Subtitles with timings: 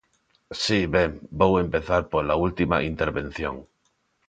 [0.61, 3.55] Si, ben, vou empezar pola última intervención.